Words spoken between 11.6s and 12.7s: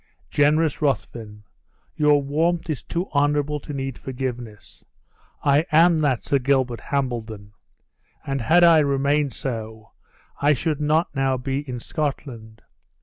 in Scotland.